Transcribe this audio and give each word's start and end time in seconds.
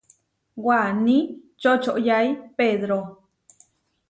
Waní 0.65 1.17
čočoyái 1.61 2.27
Pedró. 2.57 2.99